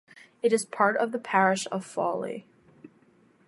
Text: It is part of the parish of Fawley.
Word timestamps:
It 0.41 0.51
is 0.51 0.65
part 0.65 0.97
of 0.97 1.11
the 1.11 1.19
parish 1.19 1.67
of 1.71 1.85
Fawley. 1.85 2.47